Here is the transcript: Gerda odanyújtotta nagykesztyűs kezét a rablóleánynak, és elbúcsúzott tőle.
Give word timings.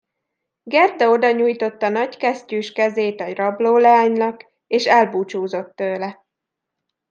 Gerda 0.63 1.09
odanyújtotta 1.09 1.89
nagykesztyűs 1.89 2.71
kezét 2.71 3.21
a 3.21 3.33
rablóleánynak, 3.33 4.45
és 4.67 4.85
elbúcsúzott 4.85 5.75
tőle. 5.75 6.25